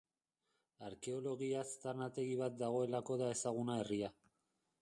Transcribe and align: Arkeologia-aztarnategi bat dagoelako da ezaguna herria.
Arkeologia-aztarnategi 0.87 2.39
bat 2.41 2.57
dagoelako 2.65 3.19
da 3.23 3.31
ezaguna 3.37 3.81
herria. 3.83 4.15